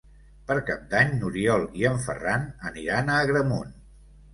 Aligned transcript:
Per 0.51 0.55
Cap 0.69 0.87
d'Any 0.93 1.11
n'Oriol 1.19 1.67
i 1.83 1.87
en 1.93 2.03
Ferran 2.09 2.51
aniran 2.75 3.17
a 3.19 3.23
Agramunt. 3.29 3.83